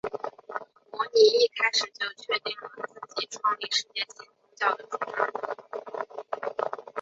[0.91, 2.71] 摩尼一开始就确定了
[3.07, 6.85] 自己创立世界性宗教的主张。